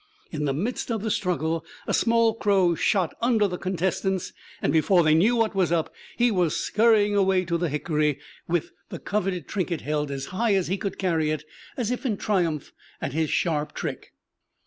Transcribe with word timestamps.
In 0.31 0.45
the 0.45 0.51
midst 0.53 0.89
of 0.89 1.03
the 1.03 1.11
struggle 1.11 1.63
a 1.85 1.93
small 1.93 2.33
crow 2.33 2.73
shot 2.73 3.13
under 3.21 3.47
the 3.47 3.59
contestants, 3.59 4.33
and 4.59 4.73
before 4.73 5.03
they 5.03 5.13
knew 5.13 5.35
what 5.35 5.53
was 5.53 5.71
up 5.71 5.93
he 6.17 6.31
was 6.31 6.57
scurrying 6.57 7.15
away 7.15 7.45
to 7.45 7.55
the 7.55 7.69
hickory 7.69 8.17
with 8.47 8.71
the 8.89 8.97
coveted 8.97 9.47
trinket 9.47 9.81
held 9.81 10.09
as 10.09 10.25
high 10.33 10.55
as 10.55 10.69
he 10.69 10.77
could 10.79 10.97
carry 10.97 11.29
it, 11.29 11.43
as 11.77 11.91
if 11.91 12.03
in 12.03 12.17
triumph 12.17 12.73
at 12.99 13.13
his 13.13 13.29
sharp 13.29 13.73
trick. 13.75 14.13